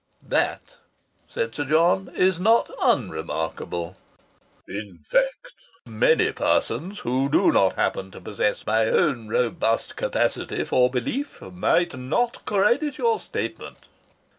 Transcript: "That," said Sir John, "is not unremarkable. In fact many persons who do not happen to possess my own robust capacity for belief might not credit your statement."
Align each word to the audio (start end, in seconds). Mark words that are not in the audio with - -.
"That," 0.27 0.61
said 1.27 1.53
Sir 1.53 1.63
John, 1.63 2.09
"is 2.15 2.39
not 2.39 2.71
unremarkable. 2.81 3.97
In 4.67 4.97
fact 5.05 5.53
many 5.85 6.31
persons 6.31 7.01
who 7.01 7.29
do 7.29 7.51
not 7.51 7.73
happen 7.75 8.09
to 8.09 8.19
possess 8.19 8.65
my 8.65 8.85
own 8.87 9.27
robust 9.27 9.95
capacity 9.95 10.63
for 10.65 10.89
belief 10.89 11.39
might 11.43 11.95
not 11.95 12.43
credit 12.45 12.97
your 12.97 13.19
statement." 13.19 13.85